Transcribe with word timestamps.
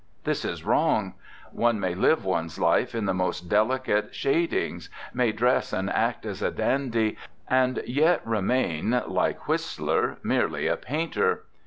This 0.23 0.43
is 0.45 0.65
wrong. 0.65 1.13
One 1.51 1.79
may 1.79 1.93
live 1.93 2.25
one's 2.25 2.57
life 2.57 2.95
in 2.95 3.05
the 3.05 3.13
most 3.13 3.41
delicate 3.47 4.15
shad 4.15 4.51
ings, 4.51 4.89
may 5.13 5.31
dress 5.31 5.73
and 5.73 5.91
act 5.91 6.25
as 6.25 6.41
a 6.41 6.49
dandy, 6.49 7.17
and 7.47 7.83
yet 7.85 8.25
remain, 8.25 8.99
like 9.05 9.47
Whistler, 9.47 10.17
merely 10.23 10.65
a 10.65 10.75
painter. 10.75 11.43